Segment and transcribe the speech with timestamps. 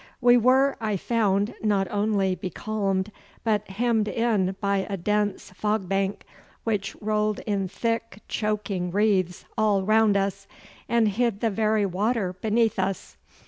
[0.19, 3.11] We were, I found, not only becalmed,
[3.43, 6.25] but hemmed in by a dense fog bank
[6.63, 10.47] which rolled in thick, choking wreaths all round us,
[10.89, 13.15] and hid the very water beneath us.